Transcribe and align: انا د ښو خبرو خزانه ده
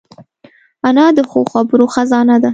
انا 0.87 1.05
د 1.17 1.19
ښو 1.29 1.39
خبرو 1.51 1.85
خزانه 1.93 2.35
ده 2.43 2.49